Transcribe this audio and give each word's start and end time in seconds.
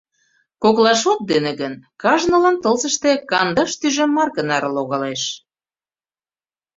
—Кокла 0.61 0.93
шот 1.01 1.19
дене 1.31 1.51
гын, 1.61 1.73
кажнылан 2.01 2.55
тылзыште 2.63 3.11
кандаш 3.29 3.71
тӱжем 3.79 4.11
марке 4.17 4.41
наре 4.49 4.69
логалеш. 4.77 5.23